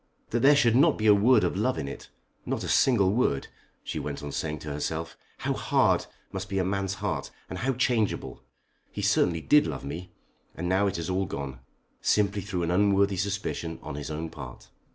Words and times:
"That 0.31 0.39
there 0.39 0.55
should 0.55 0.73
be 0.73 0.79
not 0.79 0.99
a 1.03 1.11
word 1.13 1.43
of 1.43 1.55
love 1.55 1.77
in 1.77 1.87
it; 1.87 2.09
not 2.43 2.63
a 2.63 2.67
single 2.67 3.13
word," 3.13 3.49
she 3.83 3.99
went 3.99 4.23
on 4.23 4.31
saying 4.31 4.57
to 4.61 4.71
herself. 4.73 5.15
"How 5.37 5.53
hard 5.53 6.07
must 6.31 6.49
be 6.49 6.57
a 6.57 6.63
man's 6.63 6.95
heart, 6.95 7.29
and 7.47 7.59
how 7.59 7.73
changeable! 7.73 8.41
He 8.91 9.03
certainly 9.03 9.41
did 9.41 9.67
love 9.67 9.85
me, 9.85 10.11
and 10.55 10.67
now 10.67 10.87
it 10.87 10.95
has 10.97 11.11
all 11.11 11.27
gone, 11.27 11.59
simply 12.01 12.41
through 12.41 12.63
an 12.63 12.71
unworthy 12.71 13.15
suspicion 13.15 13.77
on 13.83 13.93
his 13.93 14.09
own 14.09 14.31
part." 14.31 14.69